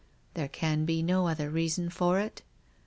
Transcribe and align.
"There 0.33 0.47
can 0.47 0.83
be 0.83 1.03
no 1.03 1.27
other 1.27 1.51
reason 1.51 1.91
for 1.91 2.19
it 2.19 2.41